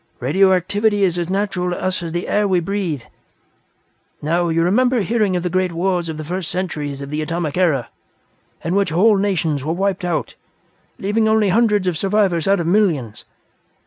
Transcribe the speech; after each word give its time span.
Radioactivity 0.19 1.03
is 1.03 1.19
as 1.19 1.29
natural 1.29 1.69
to 1.69 1.79
us 1.79 2.01
as 2.01 2.11
the 2.11 2.27
air 2.27 2.47
we 2.47 2.59
breathe. 2.59 3.03
Now, 4.19 4.49
you 4.49 4.63
remember 4.63 5.01
hearing 5.01 5.35
of 5.35 5.43
the 5.43 5.49
great 5.51 5.71
wars 5.71 6.09
of 6.09 6.17
the 6.17 6.23
first 6.23 6.49
centuries 6.49 7.03
of 7.03 7.11
the 7.11 7.21
Atomic 7.21 7.55
Era, 7.55 7.89
in 8.63 8.73
which 8.73 8.89
whole 8.89 9.15
nations 9.17 9.63
were 9.63 9.73
wiped 9.73 10.03
out, 10.03 10.33
leaving 10.97 11.27
only 11.27 11.49
hundreds 11.49 11.85
of 11.85 11.99
survivors 11.99 12.47
out 12.47 12.59
of 12.59 12.65
millions. 12.65 13.25